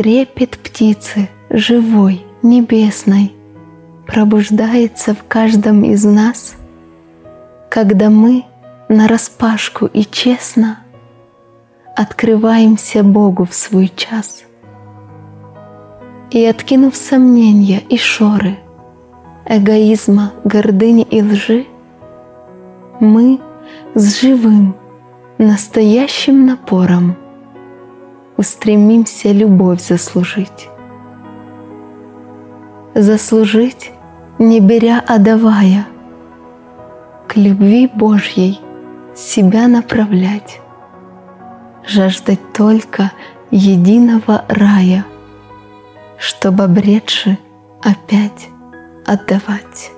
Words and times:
трепет 0.00 0.56
птицы 0.56 1.28
живой, 1.50 2.24
небесной 2.42 3.34
пробуждается 4.06 5.12
в 5.12 5.24
каждом 5.28 5.84
из 5.84 6.06
нас, 6.06 6.54
когда 7.68 8.08
мы 8.08 8.46
на 8.88 9.08
распашку 9.08 9.84
и 9.84 10.04
честно 10.04 10.78
открываемся 11.94 13.02
Богу 13.02 13.44
в 13.44 13.52
свой 13.52 13.92
час. 13.94 14.44
И 16.30 16.46
откинув 16.46 16.96
сомнения 16.96 17.80
и 17.80 17.98
шоры, 17.98 18.56
эгоизма, 19.44 20.32
гордыни 20.44 21.02
и 21.02 21.22
лжи, 21.22 21.66
мы 23.00 23.38
с 23.94 24.22
живым, 24.22 24.74
настоящим 25.36 26.46
напором 26.46 27.16
устремимся 28.40 29.32
любовь 29.32 29.82
заслужить. 29.82 30.70
Заслужить, 32.94 33.92
не 34.38 34.60
беря, 34.60 35.04
а 35.06 35.18
давая, 35.18 35.86
к 37.28 37.36
любви 37.36 37.86
Божьей 37.86 38.58
себя 39.14 39.68
направлять, 39.68 40.58
жаждать 41.86 42.40
только 42.54 43.12
единого 43.50 44.46
рая, 44.48 45.04
чтобы 46.16 46.64
обретши 46.64 47.36
опять 47.82 48.48
отдавать. 49.04 49.92